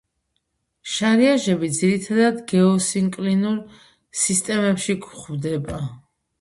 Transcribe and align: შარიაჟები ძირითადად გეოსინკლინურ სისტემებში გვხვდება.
შარიაჟები 0.93 1.69
ძირითადად 1.81 2.41
გეოსინკლინურ 2.53 3.63
სისტემებში 4.25 4.99
გვხვდება. 5.07 5.81